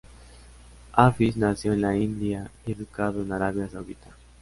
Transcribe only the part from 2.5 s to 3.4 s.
y educado en